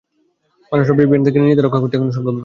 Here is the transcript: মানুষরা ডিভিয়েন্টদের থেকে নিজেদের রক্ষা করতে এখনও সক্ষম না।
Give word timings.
মানুষরা 0.71 0.95
ডিভিয়েন্টদের 0.95 1.25
থেকে 1.25 1.39
নিজেদের 1.39 1.65
রক্ষা 1.65 1.81
করতে 1.81 1.95
এখনও 1.97 2.15
সক্ষম 2.15 2.27
না। 2.27 2.39